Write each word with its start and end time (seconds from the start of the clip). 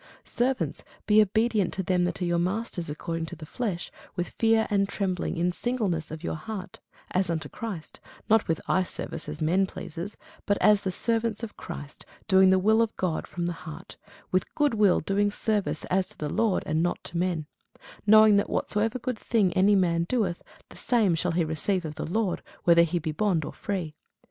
Servants, 0.25 0.83
be 1.05 1.21
obedient 1.21 1.71
to 1.75 1.83
them 1.83 2.05
that 2.05 2.23
are 2.23 2.25
your 2.25 2.39
masters 2.39 2.89
according 2.89 3.27
to 3.27 3.35
the 3.35 3.45
flesh, 3.45 3.91
with 4.15 4.29
fear 4.29 4.65
and 4.71 4.89
trembling, 4.89 5.37
in 5.37 5.51
singleness 5.51 6.09
of 6.09 6.23
your 6.23 6.33
heart, 6.33 6.79
as 7.11 7.29
unto 7.29 7.47
Christ; 7.47 7.99
not 8.27 8.47
with 8.47 8.59
eyeservice, 8.67 9.29
as 9.29 9.41
men 9.43 9.67
pleasers; 9.67 10.17
but 10.47 10.57
as 10.59 10.81
the 10.81 10.89
servants 10.91 11.43
of 11.43 11.55
Christ, 11.55 12.03
doing 12.27 12.49
the 12.49 12.57
will 12.57 12.81
of 12.81 12.95
God 12.95 13.27
from 13.27 13.45
the 13.45 13.53
heart; 13.53 13.95
with 14.31 14.55
good 14.55 14.73
will 14.73 15.01
doing 15.01 15.29
service, 15.29 15.85
as 15.85 16.09
to 16.09 16.17
the 16.17 16.33
Lord, 16.33 16.63
and 16.65 16.81
not 16.81 17.03
to 17.03 17.17
men: 17.17 17.45
knowing 18.07 18.37
that 18.37 18.49
whatsoever 18.49 18.97
good 18.97 19.19
thing 19.19 19.53
any 19.53 19.75
man 19.75 20.07
doeth, 20.09 20.41
the 20.69 20.77
same 20.77 21.13
shall 21.13 21.33
he 21.33 21.43
receive 21.45 21.85
of 21.85 21.93
the 21.93 22.09
Lord, 22.09 22.41
whether 22.63 22.81
he 22.81 22.97
be 22.97 23.11
bond 23.11 23.45
or 23.45 23.53
free. 23.53 23.93